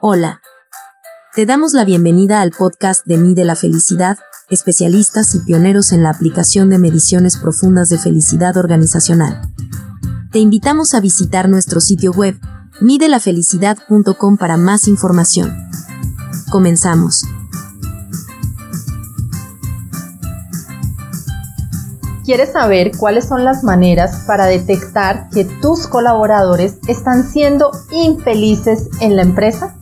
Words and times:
Hola. 0.00 0.40
Te 1.34 1.46
damos 1.46 1.74
la 1.74 1.84
bienvenida 1.84 2.40
al 2.40 2.50
podcast 2.50 3.06
de 3.06 3.18
Mide 3.18 3.44
la 3.44 3.54
Felicidad, 3.54 4.18
especialistas 4.48 5.34
y 5.34 5.40
pioneros 5.40 5.92
en 5.92 6.02
la 6.02 6.10
aplicación 6.10 6.70
de 6.70 6.78
mediciones 6.78 7.36
profundas 7.36 7.88
de 7.88 7.98
felicidad 7.98 8.56
organizacional. 8.56 9.40
Te 10.32 10.38
invitamos 10.38 10.94
a 10.94 11.00
visitar 11.00 11.48
nuestro 11.48 11.80
sitio 11.80 12.12
web, 12.12 12.40
midelafelicidad.com 12.80 14.36
para 14.38 14.56
más 14.56 14.88
información. 14.88 15.54
Comenzamos. 16.50 17.24
¿Quieres 22.30 22.52
saber 22.52 22.92
cuáles 22.96 23.26
son 23.26 23.44
las 23.44 23.64
maneras 23.64 24.22
para 24.24 24.46
detectar 24.46 25.30
que 25.30 25.44
tus 25.44 25.88
colaboradores 25.88 26.78
están 26.86 27.24
siendo 27.24 27.72
infelices 27.90 28.88
en 29.00 29.16
la 29.16 29.22
empresa? 29.22 29.74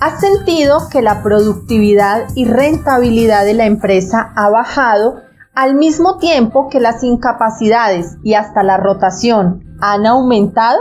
¿Has 0.00 0.18
sentido 0.18 0.88
que 0.90 1.02
la 1.02 1.22
productividad 1.22 2.28
y 2.34 2.46
rentabilidad 2.46 3.44
de 3.44 3.52
la 3.52 3.66
empresa 3.66 4.32
ha 4.36 4.48
bajado 4.48 5.16
al 5.54 5.74
mismo 5.74 6.16
tiempo 6.16 6.70
que 6.70 6.80
las 6.80 7.04
incapacidades 7.04 8.16
y 8.22 8.32
hasta 8.32 8.62
la 8.62 8.78
rotación 8.78 9.76
han 9.82 10.06
aumentado? 10.06 10.78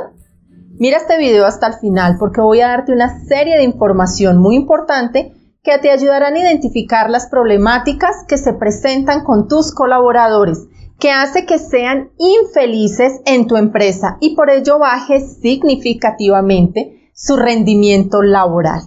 Mira 0.79 0.95
este 0.95 1.17
video 1.17 1.45
hasta 1.45 1.67
el 1.67 1.73
final 1.73 2.15
porque 2.17 2.39
voy 2.39 2.61
a 2.61 2.69
darte 2.69 2.93
una 2.93 3.19
serie 3.25 3.57
de 3.57 3.65
información 3.65 4.37
muy 4.37 4.55
importante 4.55 5.33
que 5.61 5.77
te 5.79 5.91
ayudarán 5.91 6.35
a 6.35 6.39
identificar 6.39 7.09
las 7.09 7.27
problemáticas 7.27 8.23
que 8.29 8.37
se 8.37 8.53
presentan 8.53 9.25
con 9.25 9.49
tus 9.49 9.73
colaboradores, 9.73 10.69
que 10.99 11.11
hace 11.11 11.45
que 11.45 11.59
sean 11.59 12.11
infelices 12.17 13.21
en 13.25 13.47
tu 13.47 13.57
empresa 13.57 14.17
y 14.21 14.35
por 14.35 14.49
ello 14.49 14.79
baje 14.79 15.19
significativamente 15.19 17.11
su 17.13 17.37
rendimiento 17.37 18.21
laboral. 18.21 18.81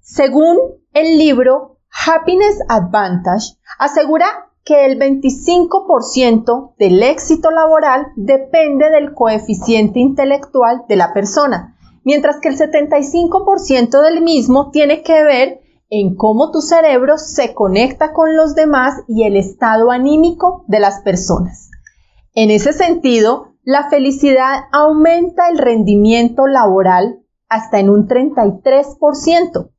Según 0.00 0.56
el 0.92 1.18
libro 1.18 1.78
Happiness 2.06 2.58
Advantage, 2.68 3.56
asegura 3.78 4.26
que 4.64 4.84
el 4.84 4.98
25% 4.98 6.74
del 6.78 7.02
éxito 7.02 7.50
laboral 7.50 8.08
depende 8.16 8.90
del 8.90 9.14
coeficiente 9.14 9.98
intelectual 9.98 10.82
de 10.88 10.96
la 10.96 11.14
persona, 11.14 11.76
mientras 12.04 12.40
que 12.40 12.48
el 12.48 12.58
75% 12.58 14.02
del 14.02 14.22
mismo 14.22 14.70
tiene 14.70 15.02
que 15.02 15.22
ver 15.24 15.60
en 15.90 16.16
cómo 16.16 16.50
tu 16.50 16.60
cerebro 16.60 17.16
se 17.16 17.54
conecta 17.54 18.12
con 18.12 18.36
los 18.36 18.54
demás 18.54 18.94
y 19.08 19.24
el 19.24 19.36
estado 19.36 19.90
anímico 19.90 20.64
de 20.68 20.80
las 20.80 21.00
personas. 21.00 21.70
En 22.34 22.50
ese 22.50 22.72
sentido, 22.72 23.54
la 23.62 23.88
felicidad 23.88 24.64
aumenta 24.72 25.48
el 25.48 25.58
rendimiento 25.58 26.46
laboral 26.46 27.20
hasta 27.48 27.78
en 27.80 27.90
un 27.90 28.06
33%. 28.06 29.70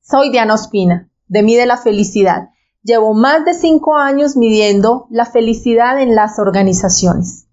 Soy 0.00 0.30
Diana 0.30 0.54
Ospina, 0.54 1.08
de 1.28 1.42
Mide 1.42 1.66
la 1.66 1.76
Felicidad. 1.76 2.50
Llevo 2.82 3.14
más 3.14 3.44
de 3.44 3.54
cinco 3.54 3.96
años 3.96 4.36
midiendo 4.36 5.06
la 5.10 5.24
felicidad 5.24 6.00
en 6.00 6.14
las 6.14 6.38
organizaciones. 6.38 7.46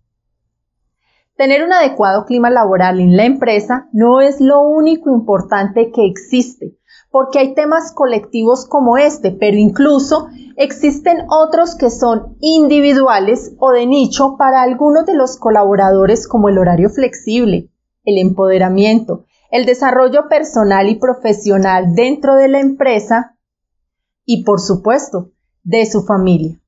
Tener 1.35 1.63
un 1.63 1.71
adecuado 1.71 2.25
clima 2.25 2.49
laboral 2.49 2.99
en 2.99 3.15
la 3.15 3.25
empresa 3.25 3.89
no 3.93 4.21
es 4.21 4.41
lo 4.41 4.61
único 4.61 5.11
importante 5.11 5.91
que 5.91 6.07
existe, 6.07 6.76
porque 7.17 7.39
hay 7.39 7.55
temas 7.55 7.93
colectivos 7.93 8.67
como 8.67 8.99
este, 8.99 9.31
pero 9.31 9.57
incluso 9.57 10.27
existen 10.55 11.25
otros 11.31 11.73
que 11.73 11.89
son 11.89 12.37
individuales 12.41 13.55
o 13.57 13.71
de 13.71 13.87
nicho 13.87 14.35
para 14.37 14.61
algunos 14.61 15.07
de 15.07 15.15
los 15.15 15.35
colaboradores 15.37 16.27
como 16.27 16.47
el 16.47 16.59
horario 16.59 16.91
flexible, 16.91 17.71
el 18.03 18.19
empoderamiento, 18.19 19.25
el 19.49 19.65
desarrollo 19.65 20.29
personal 20.29 20.89
y 20.89 20.99
profesional 20.99 21.95
dentro 21.95 22.35
de 22.35 22.49
la 22.49 22.59
empresa 22.59 23.35
y, 24.23 24.43
por 24.43 24.59
supuesto, 24.59 25.31
de 25.63 25.87
su 25.87 26.03
familia. 26.03 26.59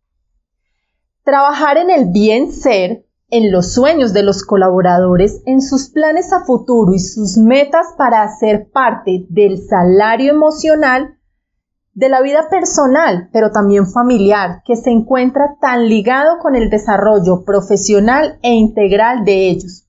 Trabajar 1.23 1.77
en 1.77 1.91
el 1.91 2.05
bien 2.05 2.51
ser, 2.51 3.05
en 3.31 3.51
los 3.51 3.73
sueños 3.73 4.13
de 4.13 4.23
los 4.23 4.43
colaboradores, 4.43 5.41
en 5.45 5.61
sus 5.61 5.89
planes 5.89 6.33
a 6.33 6.45
futuro 6.45 6.93
y 6.93 6.99
sus 6.99 7.37
metas 7.37 7.87
para 7.97 8.23
hacer 8.23 8.69
parte 8.71 9.25
del 9.29 9.59
salario 9.59 10.31
emocional 10.31 11.15
de 11.93 12.09
la 12.09 12.21
vida 12.21 12.47
personal, 12.49 13.29
pero 13.33 13.51
también 13.51 13.85
familiar, 13.85 14.61
que 14.65 14.75
se 14.75 14.89
encuentra 14.89 15.57
tan 15.59 15.89
ligado 15.89 16.39
con 16.39 16.55
el 16.55 16.69
desarrollo 16.69 17.43
profesional 17.43 18.39
e 18.41 18.53
integral 18.53 19.25
de 19.25 19.49
ellos. 19.49 19.85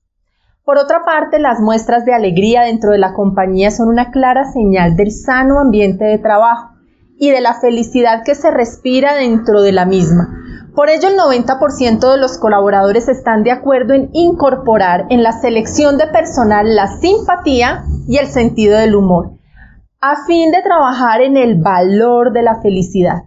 Por 0.63 0.77
otra 0.77 1.03
parte, 1.03 1.39
las 1.39 1.59
muestras 1.59 2.05
de 2.05 2.13
alegría 2.13 2.63
dentro 2.63 2.91
de 2.91 2.97
la 2.97 3.13
compañía 3.13 3.71
son 3.71 3.87
una 3.87 4.11
clara 4.11 4.51
señal 4.51 4.95
del 4.95 5.11
sano 5.11 5.59
ambiente 5.59 6.03
de 6.03 6.17
trabajo 6.17 6.75
y 7.17 7.31
de 7.31 7.41
la 7.41 7.59
felicidad 7.59 8.23
que 8.23 8.35
se 8.35 8.51
respira 8.51 9.15
dentro 9.15 9.61
de 9.61 9.71
la 9.71 9.85
misma. 9.85 10.40
Por 10.75 10.89
ello, 10.89 11.09
el 11.09 11.17
90% 11.17 12.11
de 12.11 12.17
los 12.17 12.37
colaboradores 12.37 13.09
están 13.09 13.43
de 13.43 13.51
acuerdo 13.51 13.93
en 13.93 14.09
incorporar 14.13 15.05
en 15.09 15.21
la 15.21 15.33
selección 15.33 15.97
de 15.97 16.07
personal 16.07 16.75
la 16.75 16.87
simpatía 16.99 17.83
y 18.07 18.17
el 18.17 18.27
sentido 18.27 18.77
del 18.77 18.95
humor, 18.95 19.31
a 19.99 20.25
fin 20.25 20.49
de 20.51 20.61
trabajar 20.61 21.21
en 21.21 21.35
el 21.35 21.61
valor 21.61 22.31
de 22.31 22.43
la 22.43 22.61
felicidad. 22.61 23.23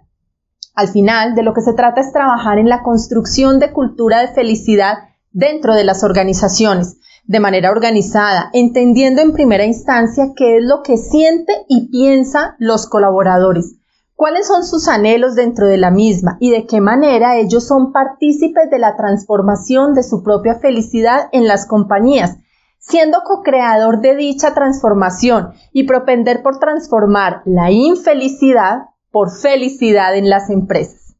Al 0.73 0.87
final, 0.87 1.35
de 1.35 1.43
lo 1.43 1.53
que 1.53 1.61
se 1.61 1.73
trata 1.73 2.01
es 2.01 2.11
trabajar 2.11 2.57
en 2.57 2.67
la 2.67 2.81
construcción 2.81 3.59
de 3.59 3.71
cultura 3.71 4.21
de 4.21 4.29
felicidad 4.29 4.95
dentro 5.31 5.75
de 5.75 5.83
las 5.83 6.03
organizaciones, 6.03 6.97
de 7.25 7.39
manera 7.39 7.71
organizada, 7.71 8.49
entendiendo 8.53 9.21
en 9.21 9.33
primera 9.33 9.65
instancia 9.65 10.31
qué 10.35 10.57
es 10.57 10.63
lo 10.63 10.81
que 10.81 10.97
siente 10.97 11.53
y 11.69 11.89
piensa 11.89 12.55
los 12.57 12.87
colaboradores, 12.87 13.75
cuáles 14.15 14.47
son 14.47 14.65
sus 14.65 14.87
anhelos 14.87 15.35
dentro 15.35 15.67
de 15.67 15.77
la 15.77 15.91
misma 15.91 16.37
y 16.39 16.49
de 16.49 16.65
qué 16.65 16.81
manera 16.81 17.37
ellos 17.37 17.67
son 17.67 17.91
partícipes 17.91 18.69
de 18.69 18.79
la 18.79 18.95
transformación 18.95 19.93
de 19.93 20.03
su 20.03 20.23
propia 20.23 20.55
felicidad 20.55 21.27
en 21.31 21.47
las 21.47 21.67
compañías, 21.67 22.37
siendo 22.79 23.19
co-creador 23.23 23.99
de 24.01 24.15
dicha 24.15 24.53
transformación 24.53 25.53
y 25.73 25.83
propender 25.83 26.41
por 26.41 26.59
transformar 26.59 27.41
la 27.45 27.71
infelicidad 27.71 28.89
por 29.11 29.31
felicidad 29.31 30.15
en 30.15 30.29
las 30.29 30.49
empresas. 30.49 31.15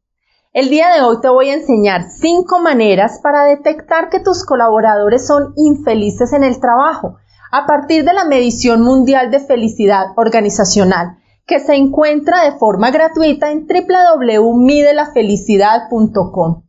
El 0.52 0.70
día 0.70 0.88
de 0.94 1.02
hoy 1.02 1.20
te 1.20 1.28
voy 1.28 1.50
a 1.50 1.54
enseñar 1.54 2.04
cinco 2.10 2.60
maneras 2.60 3.20
para 3.22 3.44
detectar 3.44 4.08
que 4.08 4.20
tus 4.20 4.44
colaboradores 4.44 5.26
son 5.26 5.52
infelices 5.56 6.32
en 6.32 6.44
el 6.44 6.60
trabajo 6.60 7.16
a 7.52 7.66
partir 7.66 8.04
de 8.04 8.14
la 8.14 8.24
medición 8.24 8.80
mundial 8.80 9.30
de 9.30 9.40
felicidad 9.40 10.06
organizacional 10.16 11.18
que 11.46 11.60
se 11.60 11.76
encuentra 11.76 12.42
de 12.42 12.58
forma 12.58 12.90
gratuita 12.90 13.52
en 13.52 13.66
www.midelafelicidad.com, 13.66 16.62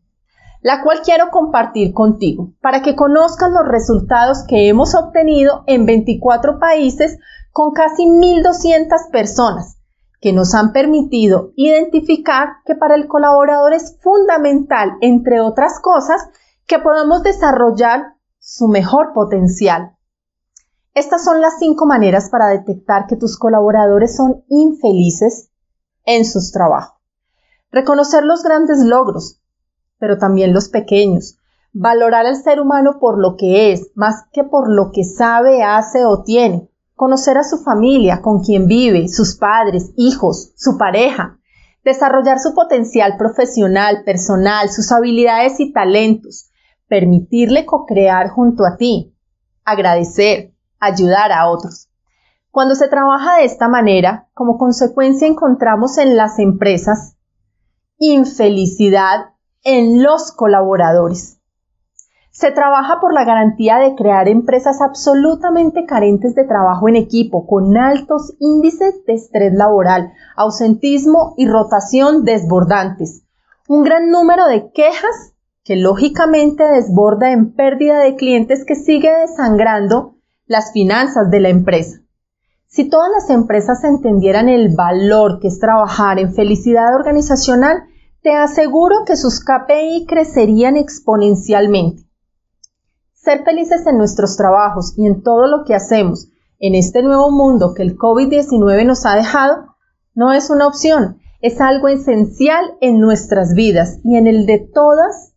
la 0.61 0.83
cual 0.83 1.01
quiero 1.03 1.31
compartir 1.31 1.93
contigo 1.93 2.51
para 2.61 2.83
que 2.83 2.95
conozcas 2.95 3.51
los 3.51 3.67
resultados 3.67 4.43
que 4.47 4.67
hemos 4.67 4.93
obtenido 4.93 5.63
en 5.65 5.85
24 5.85 6.59
países 6.59 7.17
con 7.51 7.71
casi 7.71 8.05
1.200 8.05 9.09
personas 9.11 9.77
que 10.21 10.33
nos 10.33 10.53
han 10.55 10.73
permitido 10.73 11.51
identificar 11.55 12.57
que 12.65 12.75
para 12.75 12.95
el 12.95 13.07
colaborador 13.07 13.73
es 13.73 13.97
fundamental, 14.01 14.93
entre 15.01 15.41
otras 15.41 15.79
cosas, 15.79 16.29
que 16.65 16.79
podamos 16.79 17.21
desarrollar 17.23 18.15
su 18.39 18.67
mejor 18.67 19.13
potencial. 19.13 19.96
Estas 20.97 21.23
son 21.23 21.41
las 21.41 21.59
cinco 21.59 21.85
maneras 21.85 22.31
para 22.31 22.47
detectar 22.47 23.05
que 23.05 23.15
tus 23.15 23.37
colaboradores 23.37 24.15
son 24.15 24.43
infelices 24.49 25.51
en 26.05 26.25
sus 26.25 26.51
trabajos. 26.51 26.97
Reconocer 27.71 28.23
los 28.23 28.41
grandes 28.41 28.79
logros, 28.79 29.39
pero 29.99 30.17
también 30.17 30.55
los 30.55 30.69
pequeños. 30.69 31.37
Valorar 31.71 32.25
al 32.25 32.35
ser 32.35 32.59
humano 32.59 32.97
por 32.99 33.19
lo 33.19 33.35
que 33.37 33.71
es, 33.71 33.91
más 33.93 34.23
que 34.33 34.43
por 34.43 34.71
lo 34.71 34.89
que 34.91 35.03
sabe, 35.03 35.61
hace 35.61 36.03
o 36.03 36.23
tiene. 36.23 36.67
Conocer 36.95 37.37
a 37.37 37.43
su 37.43 37.59
familia, 37.59 38.23
con 38.23 38.43
quien 38.43 38.65
vive, 38.65 39.07
sus 39.07 39.35
padres, 39.35 39.91
hijos, 39.97 40.51
su 40.55 40.79
pareja, 40.79 41.37
desarrollar 41.83 42.39
su 42.39 42.55
potencial 42.55 43.17
profesional, 43.19 44.03
personal, 44.03 44.71
sus 44.71 44.91
habilidades 44.91 45.59
y 45.59 45.71
talentos, 45.71 46.49
permitirle 46.87 47.67
co-crear 47.67 48.29
junto 48.31 48.65
a 48.65 48.77
ti, 48.77 49.15
agradecer, 49.63 50.56
ayudar 50.79 51.31
a 51.31 51.49
otros. 51.49 51.89
Cuando 52.51 52.75
se 52.75 52.87
trabaja 52.87 53.37
de 53.37 53.45
esta 53.45 53.67
manera, 53.67 54.27
como 54.33 54.57
consecuencia 54.57 55.27
encontramos 55.27 55.97
en 55.97 56.17
las 56.17 56.39
empresas 56.39 57.17
infelicidad 57.99 59.31
en 59.63 60.03
los 60.03 60.31
colaboradores. 60.31 61.39
Se 62.31 62.51
trabaja 62.51 62.99
por 62.99 63.13
la 63.13 63.25
garantía 63.25 63.79
de 63.79 63.95
crear 63.95 64.27
empresas 64.27 64.79
absolutamente 64.81 65.87
carentes 65.87 66.35
de 66.35 66.43
trabajo 66.43 66.87
en 66.87 66.95
equipo, 66.95 67.47
con 67.47 67.75
altos 67.75 68.35
índices 68.39 69.03
de 69.05 69.13
estrés 69.13 69.53
laboral, 69.53 70.13
ausentismo 70.35 71.33
y 71.37 71.47
rotación 71.47 72.23
desbordantes. 72.23 73.23
Un 73.67 73.83
gran 73.83 74.11
número 74.11 74.45
de 74.45 74.71
quejas 74.71 75.33
que 75.63 75.77
lógicamente 75.77 76.63
desborda 76.63 77.31
en 77.31 77.53
pérdida 77.53 77.99
de 77.99 78.15
clientes 78.15 78.63
que 78.63 78.75
sigue 78.75 79.11
desangrando 79.11 80.16
las 80.47 80.71
finanzas 80.71 81.29
de 81.29 81.39
la 81.39 81.49
empresa. 81.49 82.01
Si 82.67 82.89
todas 82.89 83.09
las 83.11 83.29
empresas 83.29 83.83
entendieran 83.83 84.49
el 84.49 84.75
valor 84.75 85.39
que 85.39 85.47
es 85.47 85.59
trabajar 85.59 86.19
en 86.19 86.33
felicidad 86.33 86.95
organizacional, 86.95 87.83
te 88.21 88.35
aseguro 88.35 89.05
que 89.05 89.15
sus 89.15 89.39
KPI 89.39 90.05
crecerían 90.07 90.75
exponencialmente. 90.75 92.03
Ser 93.13 93.43
felices 93.43 93.85
en 93.87 93.97
nuestros 93.97 94.37
trabajos 94.37 94.93
y 94.97 95.05
en 95.05 95.21
todo 95.21 95.47
lo 95.47 95.63
que 95.65 95.75
hacemos 95.75 96.29
en 96.59 96.75
este 96.75 97.03
nuevo 97.03 97.29
mundo 97.31 97.73
que 97.75 97.83
el 97.83 97.97
COVID-19 97.97 98.85
nos 98.85 99.05
ha 99.05 99.15
dejado 99.15 99.75
no 100.15 100.33
es 100.33 100.49
una 100.49 100.67
opción, 100.67 101.19
es 101.41 101.61
algo 101.61 101.87
esencial 101.87 102.77
en 102.81 102.99
nuestras 102.99 103.53
vidas 103.53 103.99
y 104.03 104.17
en 104.17 104.25
el 104.25 104.45
de 104.45 104.59
todas 104.59 105.33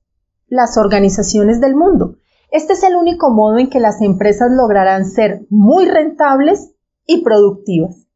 las 0.49 0.79
organizaciones 0.79 1.61
del 1.61 1.75
mundo. 1.75 2.17
Este 2.51 2.73
es 2.73 2.83
el 2.83 2.97
único 2.97 3.31
modo 3.31 3.59
en 3.59 3.71
que 3.71 3.79
las 3.79 4.01
empresas 4.01 4.51
lograrán 4.51 5.05
ser 5.05 5.47
muy 5.51 5.87
rentables 5.87 6.73
y 7.07 7.23
productivas. 7.23 8.07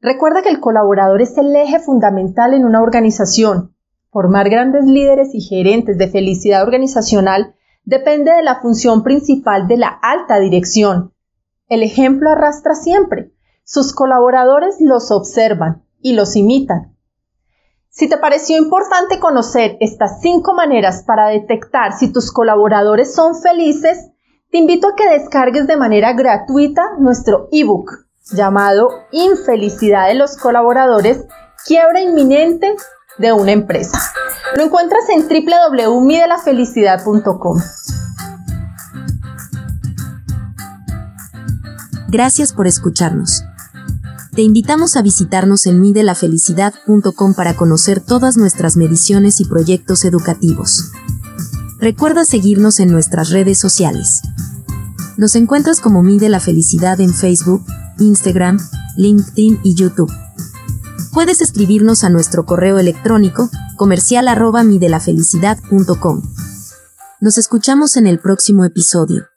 Recuerda 0.00 0.42
que 0.42 0.48
el 0.48 0.60
colaborador 0.60 1.22
es 1.22 1.36
el 1.38 1.54
eje 1.54 1.78
fundamental 1.78 2.54
en 2.54 2.64
una 2.64 2.82
organización. 2.82 3.74
Formar 4.10 4.50
grandes 4.50 4.86
líderes 4.86 5.34
y 5.34 5.40
gerentes 5.40 5.98
de 5.98 6.08
felicidad 6.08 6.62
organizacional 6.62 7.54
depende 7.84 8.32
de 8.32 8.42
la 8.42 8.60
función 8.60 9.04
principal 9.04 9.68
de 9.68 9.76
la 9.76 9.88
alta 9.88 10.40
dirección. 10.40 11.12
El 11.68 11.82
ejemplo 11.84 12.30
arrastra 12.30 12.74
siempre. 12.74 13.32
Sus 13.62 13.92
colaboradores 13.92 14.76
los 14.80 15.12
observan 15.12 15.84
y 16.00 16.14
los 16.14 16.34
imitan. 16.34 16.89
Si 17.92 18.08
te 18.08 18.18
pareció 18.18 18.56
importante 18.56 19.18
conocer 19.18 19.76
estas 19.80 20.20
cinco 20.20 20.54
maneras 20.54 21.02
para 21.04 21.26
detectar 21.26 21.92
si 21.92 22.12
tus 22.12 22.30
colaboradores 22.30 23.12
son 23.12 23.34
felices, 23.34 24.10
te 24.52 24.58
invito 24.58 24.86
a 24.86 24.94
que 24.94 25.08
descargues 25.08 25.66
de 25.66 25.76
manera 25.76 26.12
gratuita 26.12 26.84
nuestro 27.00 27.48
ebook 27.50 28.06
llamado 28.32 28.90
Infelicidad 29.10 30.06
de 30.06 30.14
los 30.14 30.36
colaboradores, 30.36 31.24
quiebra 31.66 32.00
inminente 32.00 32.76
de 33.18 33.32
una 33.32 33.50
empresa. 33.50 33.98
Lo 34.54 34.62
encuentras 34.62 35.08
en 35.08 35.26
www.midelafelicidad.com. 35.28 37.58
Gracias 42.08 42.52
por 42.52 42.68
escucharnos. 42.68 43.42
Te 44.34 44.42
invitamos 44.42 44.96
a 44.96 45.02
visitarnos 45.02 45.66
en 45.66 45.80
midelafelicidad.com 45.80 47.34
para 47.34 47.56
conocer 47.56 47.98
todas 47.98 48.36
nuestras 48.36 48.76
mediciones 48.76 49.40
y 49.40 49.44
proyectos 49.44 50.04
educativos. 50.04 50.92
Recuerda 51.80 52.24
seguirnos 52.24 52.78
en 52.78 52.92
nuestras 52.92 53.30
redes 53.30 53.58
sociales. 53.58 54.20
Nos 55.16 55.34
encuentras 55.34 55.80
como 55.80 56.04
Mide 56.04 56.28
la 56.28 56.38
Felicidad 56.38 57.00
en 57.00 57.12
Facebook, 57.12 57.64
Instagram, 57.98 58.60
LinkedIn 58.96 59.60
y 59.64 59.74
YouTube. 59.74 60.12
Puedes 61.12 61.40
escribirnos 61.40 62.04
a 62.04 62.08
nuestro 62.08 62.46
correo 62.46 62.78
electrónico 62.78 63.50
comercial 63.76 64.28
arroba 64.28 64.62
midelafelicidad.com. 64.62 66.22
Nos 67.20 67.36
escuchamos 67.36 67.96
en 67.96 68.06
el 68.06 68.20
próximo 68.20 68.64
episodio. 68.64 69.29